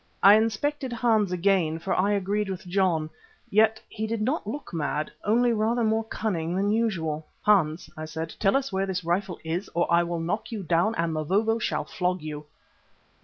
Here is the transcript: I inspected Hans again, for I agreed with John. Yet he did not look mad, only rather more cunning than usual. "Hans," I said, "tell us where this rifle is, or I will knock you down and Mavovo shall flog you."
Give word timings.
I 0.23 0.33
inspected 0.33 0.91
Hans 0.91 1.31
again, 1.31 1.77
for 1.77 1.93
I 1.93 2.13
agreed 2.13 2.49
with 2.49 2.65
John. 2.65 3.11
Yet 3.51 3.79
he 3.87 4.07
did 4.07 4.19
not 4.23 4.47
look 4.47 4.73
mad, 4.73 5.11
only 5.23 5.53
rather 5.53 5.83
more 5.83 6.05
cunning 6.05 6.55
than 6.55 6.71
usual. 6.71 7.27
"Hans," 7.43 7.87
I 7.95 8.05
said, 8.05 8.33
"tell 8.39 8.57
us 8.57 8.73
where 8.73 8.87
this 8.87 9.03
rifle 9.03 9.37
is, 9.43 9.69
or 9.75 9.85
I 9.93 10.01
will 10.01 10.19
knock 10.19 10.51
you 10.51 10.63
down 10.63 10.95
and 10.95 11.13
Mavovo 11.13 11.59
shall 11.59 11.83
flog 11.83 12.23
you." 12.23 12.45